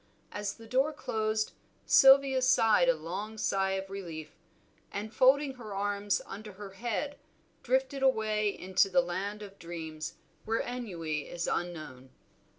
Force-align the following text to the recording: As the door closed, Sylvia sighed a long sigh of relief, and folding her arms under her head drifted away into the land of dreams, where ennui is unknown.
As 0.31 0.55
the 0.55 0.65
door 0.65 0.91
closed, 0.93 1.51
Sylvia 1.85 2.41
sighed 2.41 2.89
a 2.89 2.95
long 2.95 3.37
sigh 3.37 3.73
of 3.73 3.87
relief, 3.87 4.35
and 4.91 5.13
folding 5.13 5.53
her 5.57 5.75
arms 5.75 6.23
under 6.25 6.53
her 6.53 6.71
head 6.71 7.19
drifted 7.61 8.01
away 8.01 8.49
into 8.49 8.89
the 8.89 9.01
land 9.01 9.43
of 9.43 9.59
dreams, 9.59 10.15
where 10.43 10.61
ennui 10.61 11.29
is 11.29 11.45
unknown. 11.45 12.09